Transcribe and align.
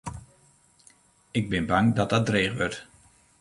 Ik 1.39 1.49
bin 1.49 1.65
bang 1.69 1.87
dat 1.97 2.09
dat 2.11 2.25
dreech 2.27 2.53
wurdt. 2.57 2.79